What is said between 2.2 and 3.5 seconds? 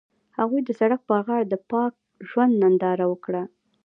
ژوند ننداره وکړه.